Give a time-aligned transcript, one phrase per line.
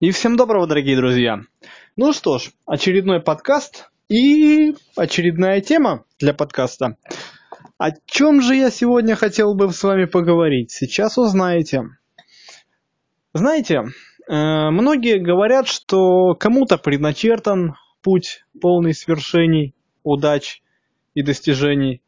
[0.00, 1.40] И всем доброго, дорогие друзья.
[1.96, 6.96] Ну что ж, очередной подкаст и очередная тема для подкаста.
[7.78, 10.70] О чем же я сегодня хотел бы с вами поговорить?
[10.70, 11.82] Сейчас узнаете.
[13.34, 13.86] Знаете,
[14.28, 19.74] э, многие говорят, что кому-то предначертан путь полный свершений,
[20.04, 20.62] удач
[21.14, 22.02] и достижений,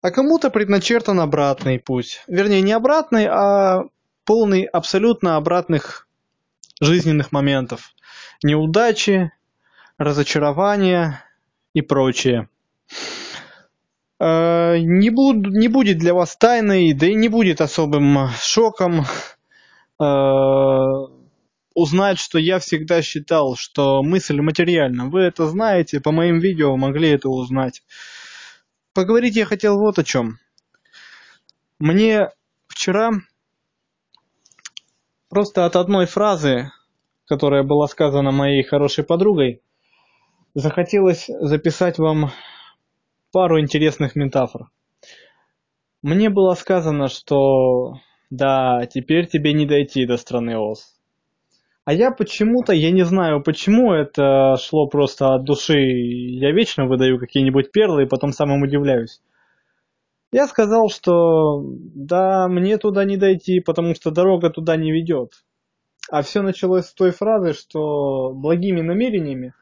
[0.00, 2.24] а кому-то предначертан обратный путь.
[2.26, 3.84] Вернее, не обратный, а
[4.24, 6.08] полный абсолютно обратных
[6.82, 7.94] жизненных моментов,
[8.42, 9.32] неудачи,
[9.98, 11.24] разочарования
[11.74, 12.48] и прочее.
[14.18, 19.04] Э, не, буд, не будет для вас тайной, да и не будет особым шоком
[20.00, 20.04] э,
[21.74, 25.08] узнать, что я всегда считал, что мысль материальна.
[25.08, 27.82] Вы это знаете, по моим видео могли это узнать.
[28.92, 30.38] Поговорить я хотел вот о чем.
[31.78, 32.28] Мне
[32.66, 33.12] вчера
[35.32, 36.72] Просто от одной фразы,
[37.26, 39.62] которая была сказана моей хорошей подругой,
[40.52, 42.32] захотелось записать вам
[43.32, 44.68] пару интересных метафор.
[46.02, 47.94] Мне было сказано, что
[48.28, 51.00] да, теперь тебе не дойти до страны Оз.
[51.86, 55.78] А я почему-то, я не знаю почему, это шло просто от души.
[55.80, 59.22] Я вечно выдаю какие-нибудь перлы и потом самым удивляюсь.
[60.32, 65.44] Я сказал, что да, мне туда не дойти, потому что дорога туда не ведет.
[66.10, 69.52] А все началось с той фразы, что благими намерениями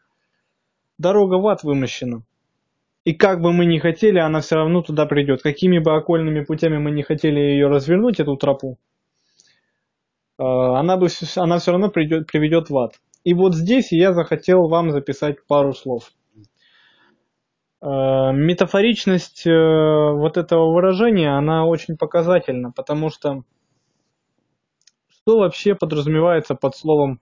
[0.96, 2.22] дорога в ад вымощена.
[3.04, 5.42] И как бы мы ни хотели, она все равно туда придет.
[5.42, 8.78] Какими бы окольными путями мы не хотели ее развернуть, эту тропу,
[10.38, 12.94] э, она, бы, она все равно придет, приведет в ад.
[13.24, 16.12] И вот здесь я захотел вам записать пару слов.
[17.82, 23.42] Э, метафоричность э, вот этого выражения, она очень показательна, потому что
[25.08, 27.20] что вообще подразумевается под словом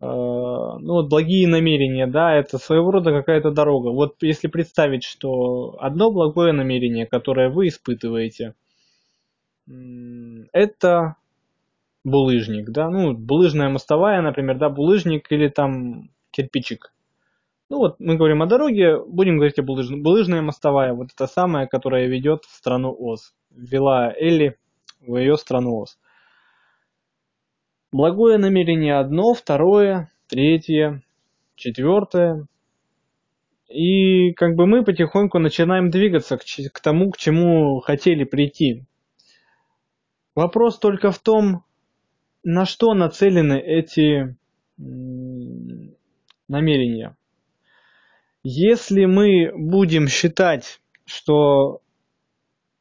[0.00, 3.88] э, ну вот благие намерения, да, это своего рода какая-то дорога.
[3.88, 8.54] Вот если представить, что одно благое намерение, которое вы испытываете,
[10.52, 11.16] это
[12.04, 16.92] булыжник, да, ну, булыжная мостовая, например, да, булыжник или там кирпичик.
[17.70, 20.00] Ну вот мы говорим о дороге, будем говорить о булыжной.
[20.00, 23.32] Булыжная мостовая, вот это самая, которая ведет в страну Оз.
[23.50, 24.56] Вела Элли
[25.00, 25.96] в ее страну Оз.
[27.92, 31.02] Благое намерение одно, второе, третье,
[31.54, 32.46] четвертое.
[33.68, 38.84] И как бы мы потихоньку начинаем двигаться к, к тому, к чему хотели прийти.
[40.34, 41.62] Вопрос только в том,
[42.42, 44.36] на что нацелены эти
[46.48, 47.16] намерения.
[48.42, 51.82] Если мы будем считать, что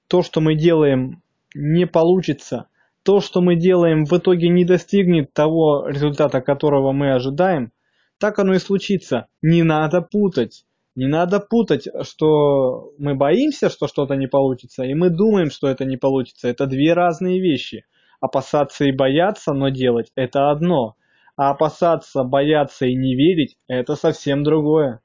[0.08, 1.22] то, что мы делаем,
[1.54, 2.68] не получится,
[3.04, 7.74] то, что мы делаем, в итоге не достигнет того результата, которого мы ожидаем,
[8.20, 9.28] так оно и случится.
[9.42, 10.66] Не надо путать.
[10.96, 15.86] Не надо путать, что мы боимся, что что-то не получится, и мы думаем, что это
[15.86, 16.48] не получится.
[16.48, 17.86] Это две разные вещи.
[18.22, 20.96] Опасаться и бояться, но делать– это одно.
[21.36, 25.02] А опасаться, бояться и не верить– это совсем другое.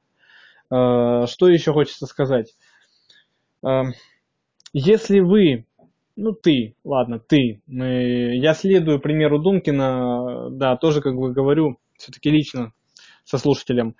[0.74, 2.54] Э, что еще хочется сказать?
[3.64, 3.82] Э,
[4.72, 5.66] если вы,
[6.16, 12.72] ну ты, ладно, ты, я следую примеру Думкина, да, тоже как бы говорю, все-таки лично
[13.24, 13.94] со слушателем.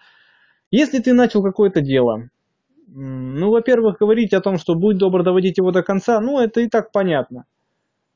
[0.70, 2.30] Если ты начал какое-то дело,
[2.88, 6.68] ну, во-первых, говорить о том, что будь добр доводить его до конца, ну, это и
[6.68, 7.44] так понятно.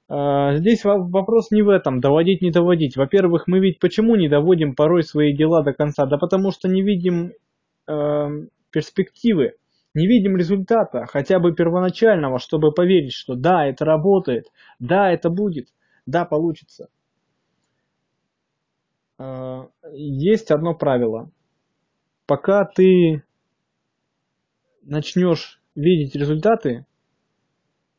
[0.08, 2.96] Э, здесь вопрос не в этом, доводить, не доводить.
[2.96, 6.06] Во-первых, мы ведь почему не доводим порой свои дела до конца?
[6.06, 7.32] Да потому что не видим
[7.88, 8.28] э,
[8.70, 9.54] перспективы,
[9.94, 14.46] не видим результата, хотя бы первоначального, чтобы поверить, что да, это работает,
[14.78, 15.68] да, это будет,
[16.06, 16.88] да, получится.
[19.18, 21.30] Э, есть одно правило.
[22.26, 23.24] Пока ты
[24.82, 26.86] начнешь видеть результаты,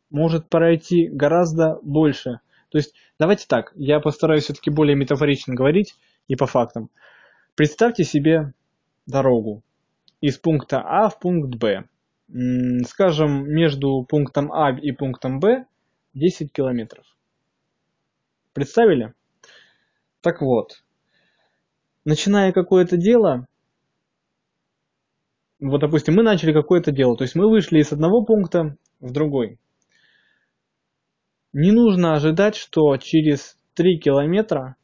[0.09, 2.39] может пройти гораздо больше.
[2.69, 5.95] То есть, давайте так, я постараюсь все-таки более метафорично говорить
[6.27, 6.89] и по фактам.
[7.55, 8.53] Представьте себе
[9.05, 9.63] дорогу
[10.21, 11.85] из пункта А в пункт Б.
[12.85, 15.65] Скажем, между пунктом А и пунктом Б
[16.13, 17.05] 10 километров.
[18.53, 19.13] Представили?
[20.21, 20.83] Так вот,
[22.03, 23.47] начиная какое-то дело,
[25.59, 29.59] вот, допустим, мы начали какое-то дело, то есть мы вышли из одного пункта в другой.
[31.53, 34.75] Не нужно ожидать, что через 3 километра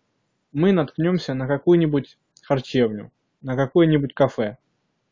[0.52, 3.12] мы наткнемся на какую-нибудь харчевню,
[3.42, 4.58] на какое-нибудь кафе.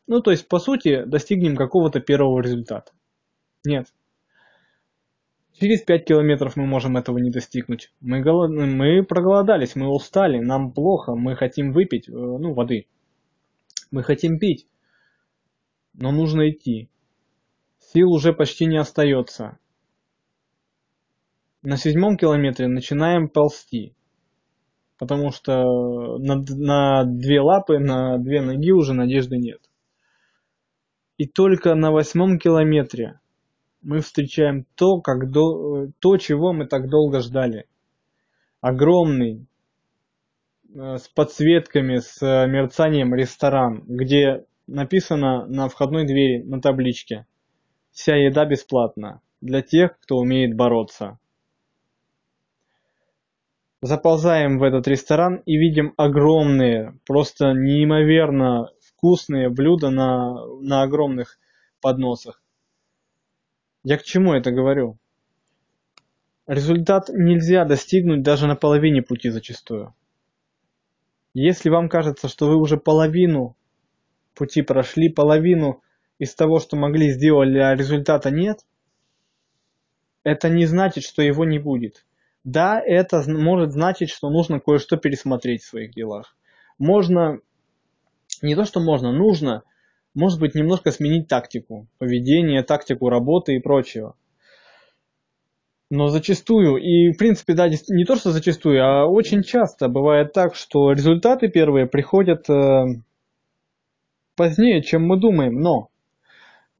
[0.06, 2.92] Ну, то есть, по сути, достигнем какого-то первого результата.
[3.64, 3.86] Нет.
[5.58, 7.92] Через 5 километров мы можем этого не достигнуть.
[8.00, 8.50] Мы, голод...
[8.50, 12.86] мы проголодались, мы устали, нам плохо, мы хотим выпить, э, ну, воды.
[13.90, 14.66] Мы хотим пить,
[15.92, 16.90] но нужно идти.
[17.78, 19.58] Сил уже почти не остается.
[21.62, 23.94] На седьмом километре начинаем ползти,
[24.98, 29.60] потому что на, на две лапы, на две ноги уже надежды нет.
[31.16, 33.20] И только на восьмом километре
[33.82, 37.66] мы встречаем то, как до, то, чего мы так долго ждали.
[38.60, 39.46] Огромный,
[40.74, 47.26] э, с подсветками, с мерцанием ресторан, где написано на входной двери на табличке
[47.92, 51.18] «Вся еда бесплатна для тех, кто умеет бороться».
[53.82, 58.70] Заползаем в этот ресторан и видим огромные, просто неимоверно
[59.04, 61.38] вкусные блюда на, на огромных
[61.82, 62.42] подносах.
[63.82, 64.96] Я к чему это говорю?
[66.46, 69.94] Результат нельзя достигнуть даже на половине пути зачастую.
[71.34, 73.58] Если вам кажется, что вы уже половину
[74.34, 75.82] пути прошли, половину
[76.18, 78.60] из того, что могли сделать, а результата нет,
[80.22, 82.06] это не значит, что его не будет.
[82.42, 86.38] Да, это может значить, что нужно кое-что пересмотреть в своих делах.
[86.78, 87.40] Можно,
[88.42, 89.62] не то что можно, нужно
[90.14, 94.14] может быть, немножко сменить тактику поведения, тактику работы и прочего.
[95.90, 100.54] Но зачастую, и в принципе, да, не то, что зачастую, а очень часто бывает так,
[100.54, 102.84] что результаты первые приходят э,
[104.34, 105.60] позднее, чем мы думаем.
[105.60, 105.90] Но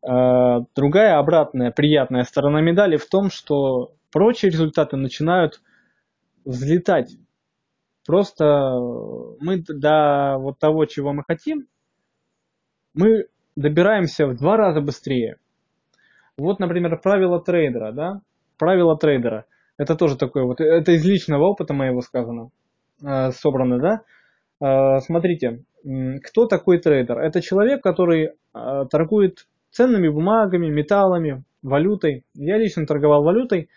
[0.03, 5.61] э, другая обратная приятная сторона медали в том, что прочие результаты начинают
[6.45, 7.13] взлетать.
[8.07, 8.45] Просто
[9.41, 11.67] мы до вот того, чего мы хотим,
[12.95, 15.39] мы добираемся в два раза быстрее.
[16.37, 18.21] Вот, например, правило трейдера, да?
[18.59, 19.47] Правило трейдера.
[19.79, 22.51] Это тоже такое вот, это из личного опыта моего сказано,
[23.03, 24.03] э, собрано, да?
[24.61, 25.65] Э, смотрите,
[26.23, 27.19] кто такой трейдер?
[27.19, 32.25] Это человек, который э, торгует ценными бумагами, металлами, валютой.
[32.35, 33.69] Я лично торговал валютой.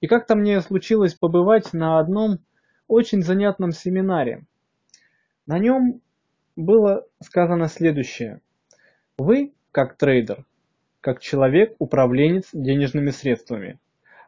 [0.00, 2.38] И как-то мне случилось побывать на одном
[2.88, 4.44] очень занятном семинаре.
[5.46, 6.00] На нем
[6.56, 8.40] было сказано следующее.
[9.16, 10.44] Вы, как трейдер,
[11.00, 13.78] как человек-управленец денежными средствами,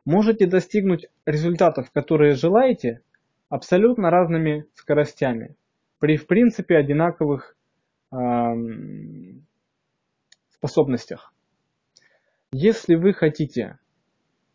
[0.05, 3.03] можете достигнуть результатов, которые желаете,
[3.49, 5.57] абсолютно разными скоростями,
[5.99, 7.57] при в принципе одинаковых
[8.12, 8.17] э,
[10.51, 11.35] способностях.
[12.53, 13.79] Если вы хотите,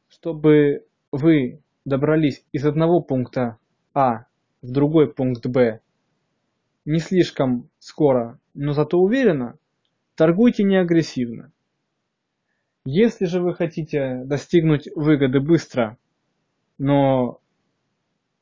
[0.07, 3.57] чтобы вы добрались из одного пункта
[3.95, 4.25] А
[4.61, 5.79] в другой пункт Б
[6.83, 9.57] не слишком скоро, но зато уверенно,
[10.15, 11.51] Торгуйте не агрессивно.
[12.85, 15.97] Если же вы хотите достигнуть выгоды быстро,
[16.77, 17.39] но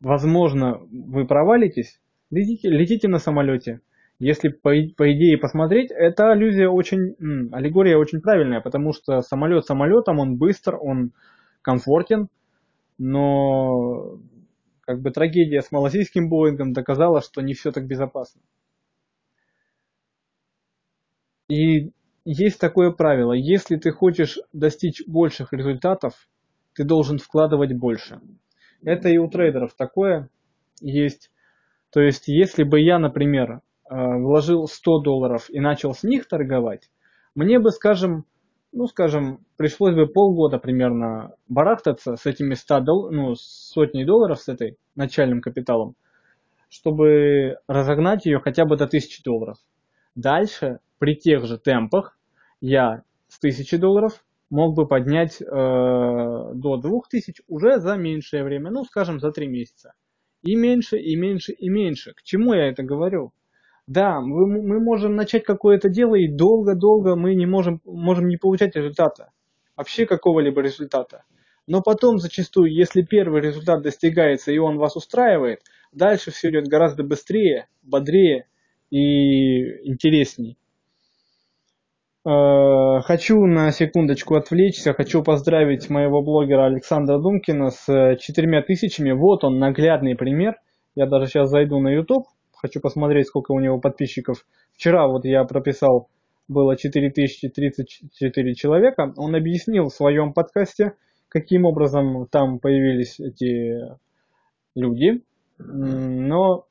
[0.01, 2.01] возможно вы провалитесь,
[2.31, 3.79] летите, летите на самолете.
[4.19, 7.15] Если по, по идее посмотреть, эта аллюзия очень,
[7.51, 11.13] аллегория очень правильная, потому что самолет самолетом, он быстр, он
[11.61, 12.27] комфортен,
[12.97, 14.19] но
[14.85, 18.41] как бы трагедия с малазийским Боингом доказала, что не все так безопасно.
[21.49, 21.91] И
[22.25, 26.27] есть такое правило, если ты хочешь достичь больших результатов,
[26.73, 28.21] ты должен вкладывать больше.
[28.81, 30.29] Это и у трейдеров такое
[30.81, 31.31] есть.
[31.91, 36.89] То есть, если бы я, например, э, вложил 100 долларов и начал с них торговать,
[37.35, 38.25] мне бы, скажем,
[38.73, 44.49] ну, скажем, пришлось бы полгода примерно барахтаться с этими 100 дол ну, сотней долларов, с
[44.49, 45.95] этой начальным капиталом,
[46.69, 49.57] чтобы разогнать ее хотя бы до 1000 долларов.
[50.15, 52.17] Дальше при тех же темпах
[52.61, 58.83] я с 1000 долларов мог бы поднять э, до 2000 уже за меньшее время, ну
[58.83, 59.93] скажем за 3 месяца.
[60.41, 62.13] И меньше, и меньше, и меньше.
[62.13, 63.31] К чему я это говорю?
[63.87, 68.75] Да, мы, мы можем начать какое-то дело и долго-долго мы не можем, можем не получать
[68.75, 69.31] результата.
[69.75, 71.23] Вообще какого-либо результата.
[71.67, 75.61] Но потом зачастую, если первый результат достигается и он вас устраивает,
[75.91, 78.47] дальше все идет гораздо быстрее, бодрее
[78.89, 80.57] и интересней.
[82.25, 89.11] Э, хочу на секундочку отвлечься, хочу поздравить моего блогера Александра Думкина с э, четырьмя тысячами.
[89.11, 90.55] Вот он, наглядный пример.
[90.95, 92.27] Я даже сейчас зайду на YouTube,
[92.63, 94.45] хочу посмотреть, сколько у него подписчиков.
[94.73, 96.09] Вчера вот я прописал,
[96.47, 99.13] было 4034 человека.
[99.17, 100.93] Он объяснил в своем подкасте,
[101.27, 103.97] каким образом там появились эти
[104.75, 105.23] люди.
[105.57, 106.65] Но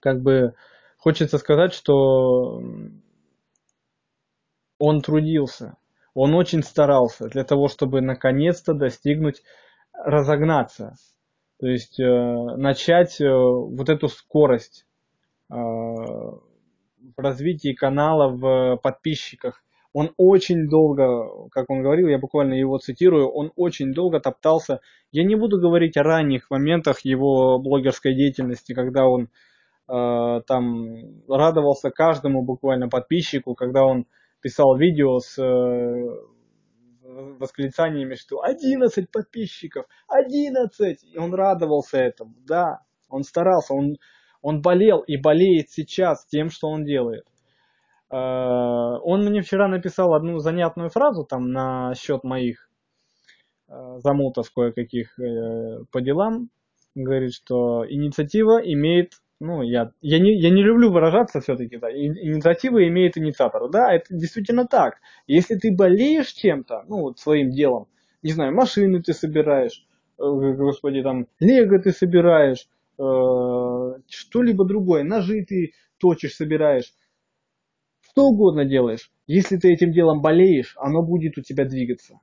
[0.00, 0.54] как бы
[0.96, 2.62] хочется сказать, что
[4.78, 5.76] он трудился.
[6.14, 9.42] Он очень старался для того, чтобы наконец-то достигнуть,
[9.92, 10.94] разогнаться.
[11.60, 12.04] То есть э,
[12.56, 14.86] начать э, вот эту скорость
[15.50, 16.38] э, в
[17.18, 19.62] развитии канала, в подписчиках.
[19.92, 24.80] Он очень долго, как он говорил, я буквально его цитирую, он очень долго топтался.
[25.12, 29.28] Я не буду говорить о ранних моментах его блогерской деятельности, когда он
[29.88, 30.96] э, там
[31.28, 34.06] радовался каждому буквально подписчику, когда он
[34.40, 36.08] писал видео с э,
[37.38, 41.04] восклицаниями, что 11 подписчиков, 11!
[41.04, 43.96] И он радовался этому, да, он старался, он,
[44.42, 47.24] он болел и болеет сейчас тем, что он делает.
[48.10, 52.68] Э, он мне вчера написал одну занятную фразу там на счет моих
[53.68, 56.50] э, замутов кое-каких э, по делам.
[56.94, 62.86] Говорит, что инициатива имеет ну, я, я, не, я не люблю выражаться все-таки, да, инициатива
[62.86, 63.70] имеет инициатор.
[63.70, 64.98] Да, это действительно так.
[65.26, 67.88] Если ты болеешь чем-то, ну, вот своим делом,
[68.22, 69.86] не знаю, машины ты собираешь,
[70.18, 72.68] э, господи, там, лего ты собираешь,
[72.98, 73.02] э,
[74.08, 76.92] что-либо другое, ножи ты точишь, собираешь,
[78.02, 79.10] что угодно делаешь.
[79.26, 82.20] Если ты этим делом болеешь, оно будет у тебя двигаться.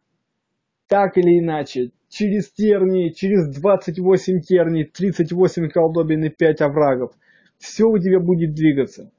[0.87, 7.11] Так или иначе, через тернии, через 28 терний, 38 колдобин и 5 оврагов.
[7.57, 9.11] Все у тебя будет двигаться.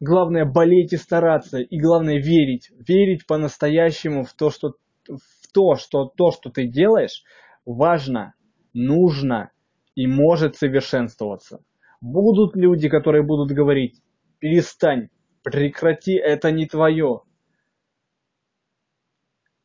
[0.00, 2.70] Главное болеть и стараться, и главное верить.
[2.86, 4.74] Верить по-настоящему в то, что,
[5.08, 7.22] в то, что то, что ты делаешь,
[7.64, 8.34] важно,
[8.74, 9.50] нужно
[9.94, 11.64] и может совершенствоваться.
[12.00, 14.02] Будут люди, которые будут говорить,
[14.38, 15.08] перестань,
[15.42, 17.22] прекрати, это не твое.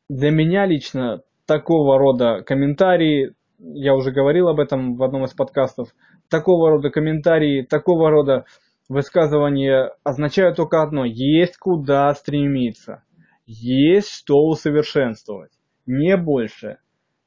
[0.07, 5.89] Для меня лично такого рода комментарии, я уже говорил об этом в одном из подкастов,
[6.29, 8.45] такого рода комментарии, такого рода
[8.87, 11.03] высказывания означают только одно.
[11.03, 13.03] Есть куда стремиться.
[13.45, 15.51] Есть что усовершенствовать.
[15.85, 16.77] Не больше.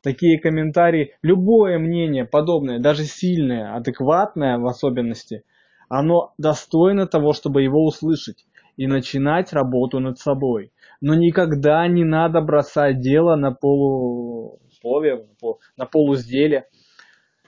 [0.02, 5.45] Такие комментарии, любое мнение подобное, даже сильное, адекватное в особенности,
[5.90, 8.47] оно достойно того, чтобы его услышать
[8.78, 10.73] и начинать работу над собой
[11.05, 15.29] но никогда не надо бросать дело на полусловие,
[15.77, 16.65] на полузделе.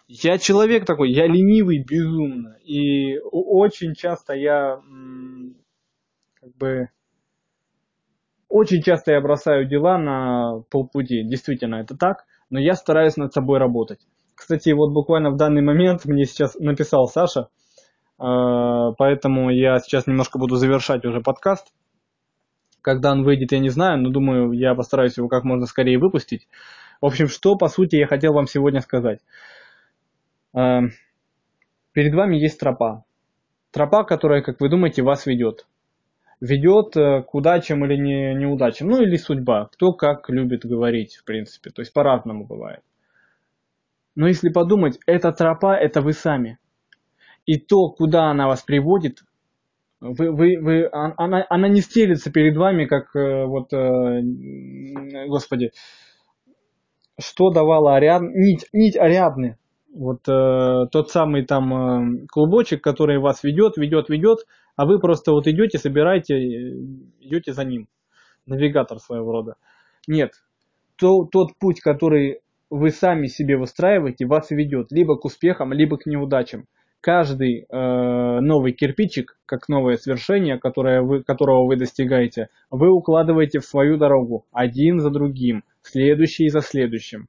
[0.09, 4.79] Я человек такой, я ленивый безумно, и очень часто я
[6.39, 6.89] как бы
[8.47, 13.59] очень часто я бросаю дела на полпути, действительно это так, но я стараюсь над собой
[13.59, 14.01] работать.
[14.35, 17.49] Кстати, вот буквально в данный момент мне сейчас написал Саша,
[18.21, 21.73] э, поэтому я сейчас немножко буду завершать уже подкаст.
[22.87, 26.47] Когда он выйдет, я не знаю, но думаю, я постараюсь его как можно скорее выпустить.
[27.00, 29.19] В общем, что по сути я хотел вам сегодня сказать.
[30.55, 30.93] Эм,
[31.93, 33.05] перед вами есть тропа.
[33.73, 35.66] Тропа, которая, как вы думаете, вас ведет.
[36.40, 38.87] Ведет э, к удачам или не, неудачам.
[38.87, 39.69] Ну или судьба.
[39.73, 41.71] Кто как любит говорить, в принципе.
[41.71, 42.85] То есть по-разному бывает.
[44.14, 46.61] Но если подумать, эта тропа– это вы сами.
[47.47, 49.25] И то, куда она вас приводит,
[50.00, 54.23] вы, вы, вы, а, она, она не стелится перед вами, как э, вот, э,
[55.26, 55.73] господи,
[57.19, 59.59] что давала Ариадна, нить, нить Ариадны.
[59.95, 64.41] Вот э, тот самый там э, клубочек, который вас ведет, ведет, ведет,
[64.76, 66.37] а вы просто вот идете, собираете,
[67.21, 67.88] идете за ним.
[68.45, 69.55] Навигатор своего рода.
[70.07, 70.33] Нет.
[70.97, 76.05] То, тот путь, который вы сами себе выстраиваете, вас ведет либо к успехам, либо к
[76.07, 76.67] неудачам
[77.00, 83.65] каждый э, новый кирпичик, как новое свершение, которое вы, которого вы достигаете, вы укладываете в
[83.65, 87.29] свою дорогу один за другим, следующий за следующим.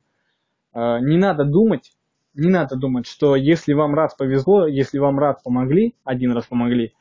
[0.73, 1.93] Э, не надо думать,
[2.33, 6.93] не надо думать, что если вам раз повезло, если вам раз помогли, один раз помогли,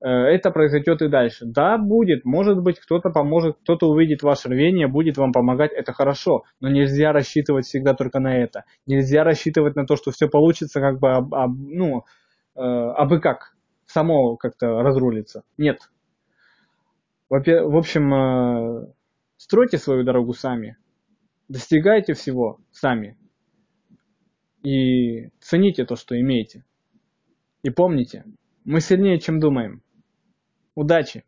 [0.00, 1.46] это произойдет и дальше.
[1.46, 6.44] Да, будет, может быть, кто-то поможет, кто-то увидит ваше рвение, будет вам помогать, это хорошо,
[6.60, 8.64] но нельзя рассчитывать всегда только на это.
[8.86, 12.04] Нельзя рассчитывать на то, что все получится, как бы, об, об, ну,
[12.56, 15.44] э, абы как, само как-то разрулится.
[15.56, 15.78] Нет.
[17.28, 18.92] В общем, э,
[19.36, 20.76] стройте свою дорогу сами,
[21.48, 23.16] достигайте всего сами
[24.62, 26.64] и цените то, что имеете.
[27.62, 28.24] И помните,
[28.64, 29.82] мы сильнее, чем думаем.
[30.76, 31.24] Удачи!